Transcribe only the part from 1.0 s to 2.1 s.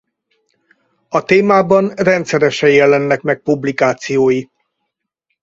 A témában